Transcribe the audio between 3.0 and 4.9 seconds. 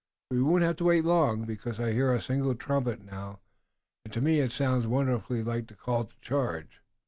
now, and to me it sounds